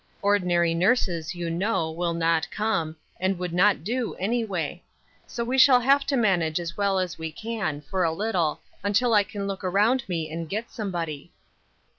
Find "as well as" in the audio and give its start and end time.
6.59-7.19